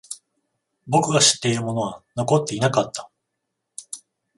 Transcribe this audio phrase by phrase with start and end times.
[0.87, 3.11] 僕が知っているものは残っていなかった。